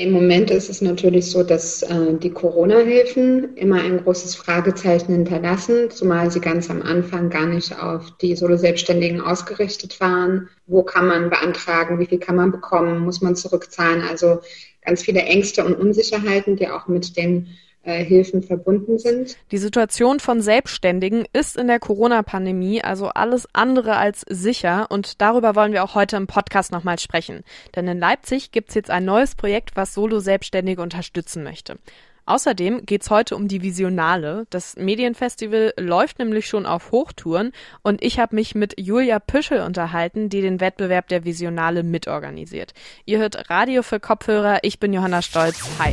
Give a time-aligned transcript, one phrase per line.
[0.00, 5.90] Im Moment ist es natürlich so, dass äh, die Corona-Hilfen immer ein großes Fragezeichen hinterlassen,
[5.90, 10.48] zumal sie ganz am Anfang gar nicht auf die Solo-Selbstständigen ausgerichtet waren.
[10.66, 11.98] Wo kann man beantragen?
[11.98, 13.00] Wie viel kann man bekommen?
[13.00, 14.00] Muss man zurückzahlen?
[14.00, 14.40] Also
[14.82, 17.48] ganz viele Ängste und Unsicherheiten, die auch mit den
[17.82, 19.36] Hilfen verbunden sind.
[19.50, 25.54] Die Situation von Selbstständigen ist in der Corona-Pandemie also alles andere als sicher und darüber
[25.54, 27.42] wollen wir auch heute im Podcast nochmal sprechen.
[27.74, 31.78] Denn in Leipzig gibt es jetzt ein neues Projekt, was Solo-Selbstständige unterstützen möchte.
[32.26, 34.46] Außerdem geht es heute um die Visionale.
[34.50, 37.50] Das Medienfestival läuft nämlich schon auf Hochtouren
[37.82, 42.72] und ich habe mich mit Julia Püschel unterhalten, die den Wettbewerb der Visionale mitorganisiert.
[43.04, 45.60] Ihr hört Radio für Kopfhörer, ich bin Johanna Stolz.
[45.80, 45.92] Hi.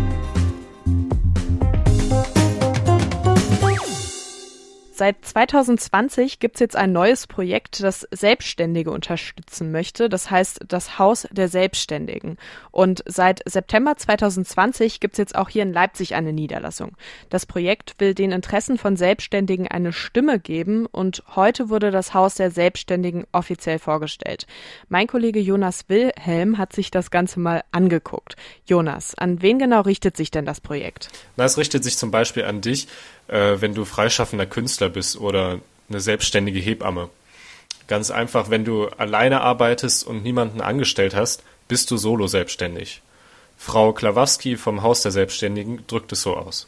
[5.01, 10.09] Seit 2020 gibt es jetzt ein neues Projekt, das Selbstständige unterstützen möchte.
[10.09, 12.37] Das heißt das Haus der Selbstständigen.
[12.69, 16.91] Und seit September 2020 gibt es jetzt auch hier in Leipzig eine Niederlassung.
[17.31, 22.35] Das Projekt will den Interessen von Selbstständigen eine Stimme geben und heute wurde das Haus
[22.35, 24.45] der Selbstständigen offiziell vorgestellt.
[24.87, 28.35] Mein Kollege Jonas Wilhelm hat sich das Ganze mal angeguckt.
[28.67, 31.09] Jonas, an wen genau richtet sich denn das Projekt?
[31.37, 32.87] Na, es richtet sich zum Beispiel an dich,
[33.31, 37.09] äh, wenn du freischaffender Künstler bist oder eine selbstständige Hebamme.
[37.87, 43.01] Ganz einfach, wenn du alleine arbeitest und niemanden angestellt hast, bist du solo selbstständig.
[43.57, 46.67] Frau Klawowski vom Haus der Selbstständigen drückt es so aus.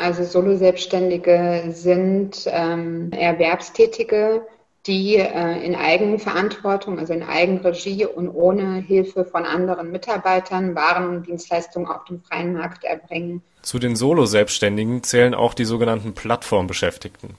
[0.00, 4.42] Also Solo-Selbstständige sind ähm, Erwerbstätige,
[4.86, 11.26] die äh, in Eigenverantwortung, also in Eigenregie und ohne Hilfe von anderen Mitarbeitern Waren und
[11.26, 13.42] Dienstleistungen auf dem freien Markt erbringen.
[13.62, 17.30] Zu den Solo-Selbstständigen zählen auch die sogenannten Plattformbeschäftigten.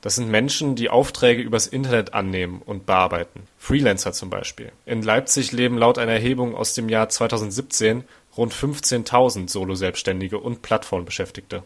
[0.00, 3.46] Das sind Menschen, die Aufträge übers Internet annehmen und bearbeiten.
[3.56, 4.72] Freelancer zum Beispiel.
[4.84, 8.02] In Leipzig leben laut einer Erhebung aus dem Jahr 2017
[8.36, 11.62] rund 15.000 Solo-Selbstständige und Plattformbeschäftigte.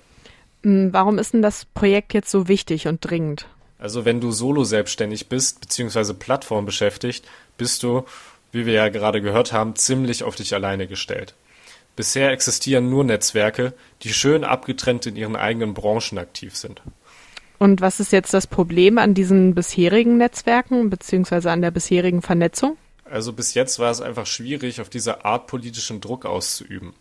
[0.64, 3.46] Hm, warum ist denn das Projekt jetzt so wichtig und dringend?
[3.78, 7.26] Also wenn du solo selbstständig bist, beziehungsweise Plattform beschäftigt,
[7.58, 8.04] bist du,
[8.52, 11.34] wie wir ja gerade gehört haben, ziemlich auf dich alleine gestellt.
[11.94, 13.72] Bisher existieren nur Netzwerke,
[14.02, 16.82] die schön abgetrennt in ihren eigenen Branchen aktiv sind.
[17.58, 22.76] Und was ist jetzt das Problem an diesen bisherigen Netzwerken, beziehungsweise an der bisherigen Vernetzung?
[23.04, 26.92] Also bis jetzt war es einfach schwierig, auf diese Art politischen Druck auszuüben.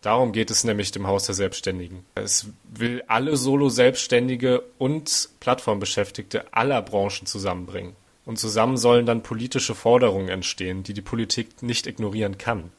[0.00, 2.04] Darum geht es nämlich dem Haus der Selbstständigen.
[2.14, 7.94] Es will alle Solo-Selbstständige und Plattformbeschäftigte aller Branchen zusammenbringen.
[8.26, 12.70] Und zusammen sollen dann politische Forderungen entstehen, die die Politik nicht ignorieren kann.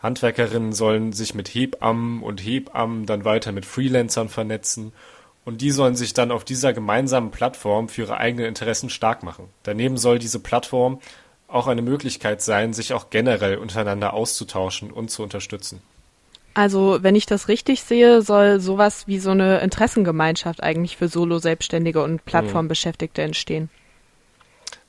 [0.00, 4.92] Handwerkerinnen sollen sich mit Hebammen und Hebammen dann weiter mit Freelancern vernetzen
[5.44, 9.48] und die sollen sich dann auf dieser gemeinsamen Plattform für ihre eigenen Interessen stark machen.
[9.62, 11.00] Daneben soll diese Plattform
[11.54, 15.80] auch eine Möglichkeit sein, sich auch generell untereinander auszutauschen und zu unterstützen.
[16.54, 22.02] Also, wenn ich das richtig sehe, soll sowas wie so eine Interessengemeinschaft eigentlich für Solo-Selbstständige
[22.02, 23.70] und Plattformbeschäftigte entstehen.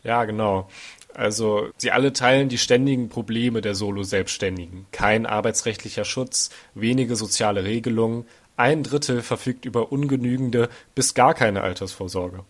[0.03, 0.69] Ja, genau.
[1.13, 4.85] Also, sie alle teilen die ständigen Probleme der Solo-Selbstständigen.
[4.91, 8.25] Kein arbeitsrechtlicher Schutz, wenige soziale Regelungen,
[8.57, 12.43] ein Drittel verfügt über ungenügende bis gar keine Altersvorsorge.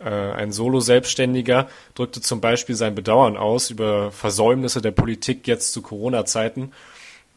[0.00, 5.82] Äh, ein Solo-Selbstständiger drückte zum Beispiel sein Bedauern aus über Versäumnisse der Politik jetzt zu
[5.82, 6.72] Corona-Zeiten.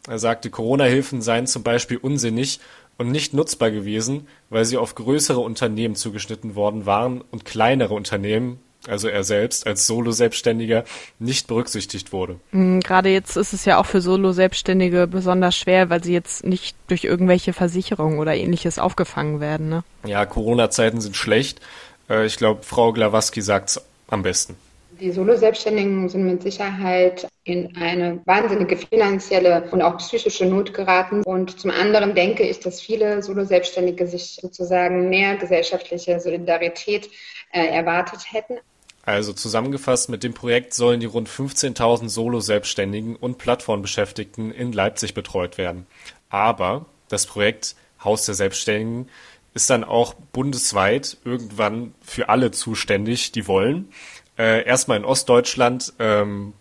[0.08, 2.60] Er sagte, Corona-Hilfen seien zum Beispiel unsinnig
[2.98, 8.60] und nicht nutzbar gewesen, weil sie auf größere Unternehmen zugeschnitten worden waren und kleinere Unternehmen,
[8.88, 10.84] also er selbst als Solo-Selbstständiger,
[11.20, 12.36] nicht berücksichtigt wurde.
[12.52, 16.76] Mm, gerade jetzt ist es ja auch für Solo-Selbstständige besonders schwer, weil sie jetzt nicht
[16.88, 19.70] durch irgendwelche Versicherungen oder ähnliches aufgefangen werden.
[19.70, 19.84] Ne?
[20.06, 21.62] Ja, Corona-Zeiten sind schlecht.
[22.10, 24.56] Äh, ich glaube, Frau Glawaski sagt es am besten.
[25.00, 31.24] Die Solo-Selbstständigen sind mit Sicherheit in eine wahnsinnige finanzielle und auch psychische Not geraten.
[31.24, 37.10] Und zum anderen denke ich, dass viele Solo-Selbstständige sich sozusagen mehr gesellschaftliche Solidarität
[37.52, 38.60] äh, erwartet hätten.
[39.06, 45.58] Also zusammengefasst, mit dem Projekt sollen die rund 15.000 Solo-Selbstständigen und Plattformbeschäftigten in Leipzig betreut
[45.58, 45.86] werden.
[46.30, 49.10] Aber das Projekt Haus der Selbstständigen
[49.54, 53.90] ist dann auch bundesweit irgendwann für alle zuständig, die wollen.
[54.38, 56.54] Äh, erstmal in Ostdeutschland, ähm,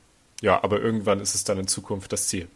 [0.42, 2.48] ja, aber irgendwann ist es dann in Zukunft das Ziel.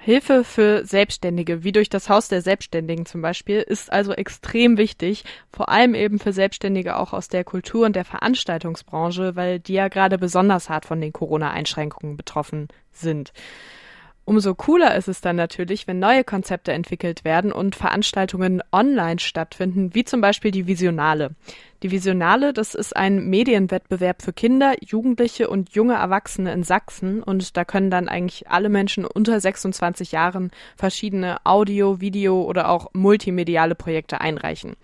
[0.00, 5.24] Hilfe für Selbstständige, wie durch das Haus der Selbstständigen zum Beispiel, ist also extrem wichtig,
[5.52, 9.88] vor allem eben für Selbstständige auch aus der Kultur- und der Veranstaltungsbranche, weil die ja
[9.88, 13.32] gerade besonders hart von den Corona-Einschränkungen betroffen sind.
[14.28, 19.94] Umso cooler ist es dann natürlich, wenn neue Konzepte entwickelt werden und Veranstaltungen online stattfinden,
[19.94, 21.30] wie zum Beispiel die Visionale.
[21.84, 27.56] Die Visionale, das ist ein Medienwettbewerb für Kinder, Jugendliche und junge Erwachsene in Sachsen und
[27.56, 33.76] da können dann eigentlich alle Menschen unter 26 Jahren verschiedene Audio, Video oder auch multimediale
[33.76, 34.74] Projekte einreichen.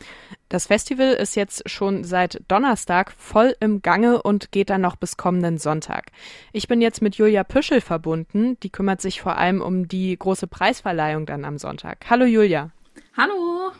[0.48, 5.16] Das Festival ist jetzt schon seit Donnerstag voll im Gange und geht dann noch bis
[5.16, 6.12] kommenden Sonntag.
[6.52, 10.46] Ich bin jetzt mit Julia Püschel verbunden, die kümmert sich vor allem um die große
[10.46, 12.06] Preisverleihung dann am Sonntag.
[12.08, 12.70] Hallo Julia.
[13.16, 13.72] Hallo.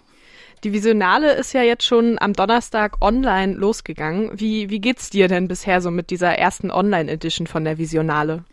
[0.64, 4.30] Die Visionale ist ja jetzt schon am Donnerstag online losgegangen.
[4.34, 8.44] Wie, wie geht's dir denn bisher so mit dieser ersten Online-Edition von der Visionale?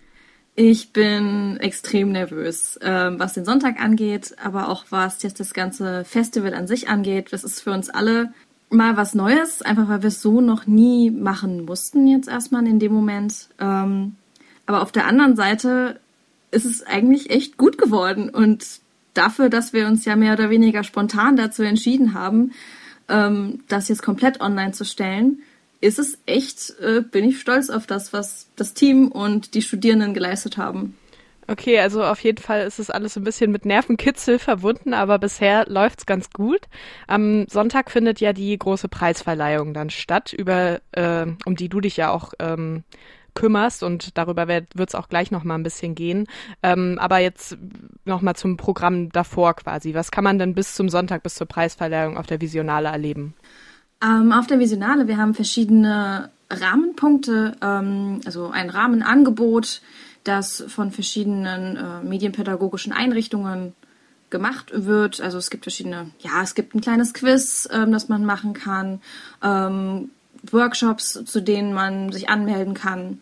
[0.56, 6.04] Ich bin extrem nervös, äh, was den Sonntag angeht, aber auch was jetzt das ganze
[6.04, 7.32] Festival an sich angeht.
[7.32, 8.34] Das ist für uns alle
[8.70, 12.80] mal was Neues, einfach weil wir es so noch nie machen mussten jetzt erstmal in
[12.80, 13.48] dem Moment.
[13.58, 14.18] Ähm,
[14.66, 16.02] aber auf der anderen Seite
[16.52, 18.81] ist es eigentlich echt gut geworden und
[19.14, 22.52] dafür, dass wir uns ja mehr oder weniger spontan dazu entschieden haben,
[23.10, 25.42] ähm, das jetzt komplett online zu stellen,
[25.82, 30.14] ist es echt, äh, bin ich stolz auf das, was das Team und die Studierenden
[30.14, 30.96] geleistet haben.
[31.48, 35.66] Okay, also auf jeden Fall ist es alles ein bisschen mit Nervenkitzel verbunden, aber bisher
[35.68, 36.62] läuft's ganz gut.
[37.08, 41.98] Am Sonntag findet ja die große Preisverleihung dann statt, über äh, um die du dich
[41.98, 42.84] ja auch ähm,
[43.34, 46.28] kümmerst und darüber wird es auch gleich noch mal ein bisschen gehen.
[46.64, 47.58] Ähm, aber jetzt
[48.06, 49.94] noch mal zum Programm davor quasi.
[49.94, 53.34] Was kann man denn bis zum Sonntag, bis zur Preisverleihung auf der Visionale erleben?
[54.04, 59.82] Ähm, auf der Visionale, wir haben verschiedene Rahmenpunkte, ähm, also ein Rahmenangebot,
[60.24, 63.74] das von verschiedenen äh, medienpädagogischen Einrichtungen
[64.30, 65.22] gemacht wird.
[65.22, 69.02] Also es gibt verschiedene, ja, es gibt ein kleines Quiz, ähm, das man machen kann.
[69.44, 70.10] Ähm,
[70.50, 73.20] Workshops, zu denen man sich anmelden kann.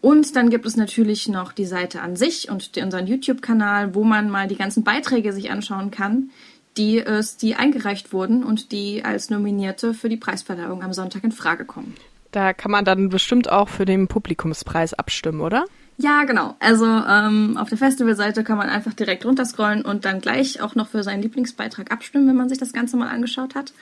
[0.00, 4.30] Und dann gibt es natürlich noch die Seite an sich und unseren YouTube-Kanal, wo man
[4.30, 6.30] mal die ganzen Beiträge sich anschauen kann,
[6.76, 11.32] die es, die eingereicht wurden und die als Nominierte für die Preisverleihung am Sonntag in
[11.32, 11.94] Frage kommen.
[12.30, 15.64] Da kann man dann bestimmt auch für den Publikumspreis abstimmen, oder?
[15.98, 16.54] Ja, genau.
[16.60, 20.88] Also ähm, auf der Festivalseite kann man einfach direkt runterscrollen und dann gleich auch noch
[20.88, 23.74] für seinen Lieblingsbeitrag abstimmen, wenn man sich das Ganze mal angeschaut hat.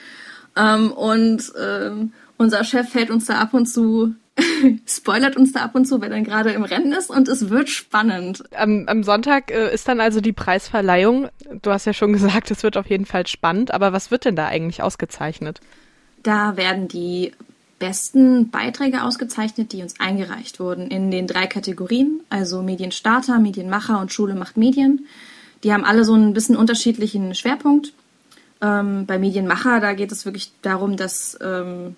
[0.59, 4.15] Ähm, und ähm, unser Chef fällt uns da ab und zu,
[4.87, 7.69] spoilert uns da ab und zu, wenn er gerade im Rennen ist und es wird
[7.69, 8.45] spannend.
[8.55, 11.29] Am, am Sonntag äh, ist dann also die Preisverleihung.
[11.63, 14.37] Du hast ja schon gesagt, es wird auf jeden Fall spannend, aber was wird denn
[14.37, 15.61] da eigentlich ausgezeichnet?
[16.23, 17.33] Da werden die
[17.79, 24.13] besten Beiträge ausgezeichnet, die uns eingereicht wurden in den drei Kategorien, also Medienstarter, Medienmacher und
[24.13, 25.07] Schule macht Medien.
[25.63, 27.93] Die haben alle so ein bisschen unterschiedlichen Schwerpunkt.
[28.61, 31.97] Ähm, bei Medienmacher, da geht es wirklich darum, dass ähm,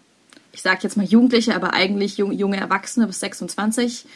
[0.53, 4.07] ich sage jetzt mal Jugendliche, aber eigentlich jung, junge Erwachsene bis 26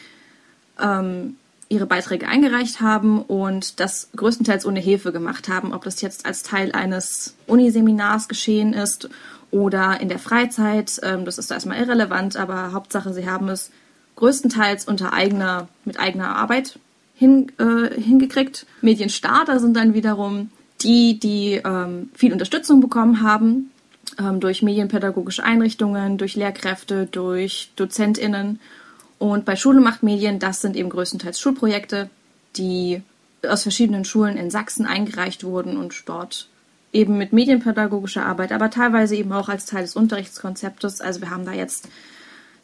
[0.79, 1.37] ähm,
[1.69, 6.43] ihre Beiträge eingereicht haben und das größtenteils ohne Hilfe gemacht haben, ob das jetzt als
[6.43, 9.09] Teil eines Uniseminars geschehen ist
[9.49, 10.99] oder in der Freizeit.
[11.03, 13.71] Ähm, das ist erstmal irrelevant, aber Hauptsache, sie haben es
[14.15, 16.79] größtenteils unter eigener, mit eigener Arbeit
[17.15, 18.65] hin, äh, hingekriegt.
[18.81, 20.51] Medienstarter sind dann wiederum
[20.81, 23.71] die, die ähm, viel Unterstützung bekommen haben
[24.19, 28.59] ähm, durch medienpädagogische Einrichtungen, durch Lehrkräfte, durch DozentInnen.
[29.17, 32.09] Und bei Schule macht Medien, das sind eben größtenteils Schulprojekte,
[32.57, 33.01] die
[33.47, 36.49] aus verschiedenen Schulen in Sachsen eingereicht wurden und dort
[36.91, 41.01] eben mit medienpädagogischer Arbeit, aber teilweise eben auch als Teil des Unterrichtskonzeptes.
[41.01, 41.89] Also wir haben da jetzt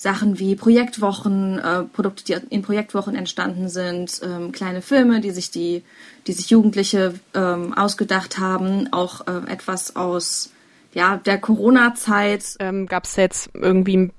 [0.02, 5.52] Sachen wie Projektwochen, äh, Produkte, die in Projektwochen entstanden sind, ähm, kleine Filme, die sich
[5.52, 5.84] die,
[6.26, 10.54] die sich Jugendliche ähm, ausgedacht haben, auch äh, etwas aus
[10.96, 12.56] ja, der Corona-Zeit.
[12.58, 14.10] Ähm, Gab es jetzt irgendwie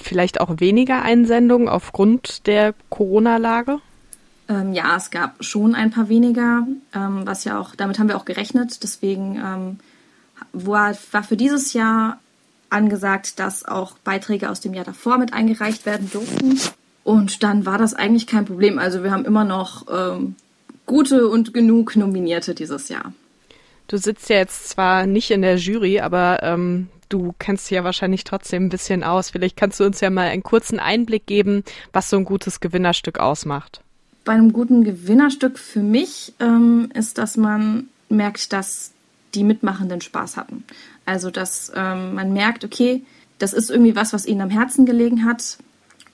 [0.00, 3.80] vielleicht auch weniger Einsendungen aufgrund der Corona-Lage?
[4.48, 8.16] Ähm, ja, es gab schon ein paar weniger, ähm, was ja auch, damit haben wir
[8.16, 8.84] auch gerechnet.
[8.84, 9.78] Deswegen ähm,
[10.52, 12.20] war, war für dieses Jahr
[12.70, 16.58] angesagt, dass auch Beiträge aus dem Jahr davor mit eingereicht werden durften.
[17.04, 18.78] Und dann war das eigentlich kein Problem.
[18.78, 20.36] Also wir haben immer noch ähm,
[20.86, 23.12] gute und genug Nominierte dieses Jahr.
[23.86, 27.84] Du sitzt ja jetzt zwar nicht in der Jury, aber ähm, du kennst dich ja
[27.84, 29.30] wahrscheinlich trotzdem ein bisschen aus.
[29.30, 33.18] Vielleicht kannst du uns ja mal einen kurzen Einblick geben, was so ein gutes Gewinnerstück
[33.18, 33.80] ausmacht.
[34.24, 38.92] Bei einem guten Gewinnerstück für mich ähm, ist, dass man merkt, dass
[39.34, 40.64] die Mitmachenden Spaß hatten.
[41.04, 43.04] Also, dass ähm, man merkt, okay,
[43.38, 45.58] das ist irgendwie was, was ihnen am Herzen gelegen hat.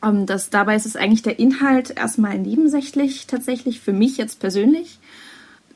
[0.02, 4.99] Ähm, das, dabei ist es eigentlich der Inhalt erstmal nebensächlich tatsächlich, für mich jetzt persönlich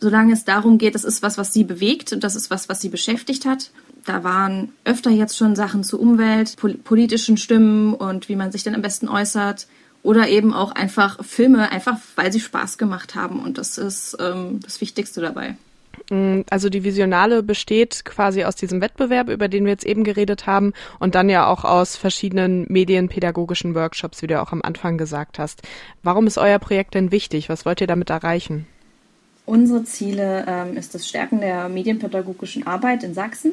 [0.00, 2.80] solange es darum geht, das ist was, was sie bewegt und das ist was, was
[2.80, 3.70] sie beschäftigt hat.
[4.04, 8.62] Da waren öfter jetzt schon Sachen zu Umwelt, pol politischen Stimmen und wie man sich
[8.62, 9.66] denn am besten äußert.
[10.04, 13.40] Oder eben auch einfach Filme, einfach weil sie Spaß gemacht haben.
[13.40, 15.56] Und das ist ähm, das Wichtigste dabei.
[16.10, 20.46] Mm, also die Visionale besteht quasi aus diesem Wettbewerb, über den wir jetzt eben geredet
[20.46, 25.38] haben, und dann ja auch aus verschiedenen medienpädagogischen Workshops, wie du auch am Anfang gesagt
[25.38, 25.62] hast.
[26.02, 27.48] Warum ist euer Projekt denn wichtig?
[27.48, 28.66] Was wollt ihr damit erreichen?
[29.46, 33.52] Unsere Ziele ähm, ist das Stärken der medienpädagogischen Arbeit in Sachsen.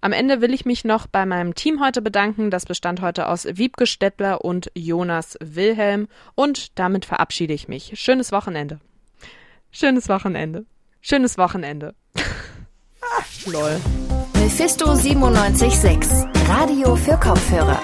[0.00, 2.50] Am Ende will ich mich noch bei meinem Team heute bedanken.
[2.50, 6.08] Das bestand heute aus Wiebke Stettler und Jonas Wilhelm.
[6.34, 7.92] Und damit verabschiede ich mich.
[7.94, 8.80] Schönes Wochenende.
[9.70, 10.66] Schönes Wochenende.
[11.00, 11.94] Schönes Wochenende.
[13.46, 13.80] Lol.
[14.34, 16.28] Mephisto 976.
[16.48, 17.80] Radio für Kopfhörer.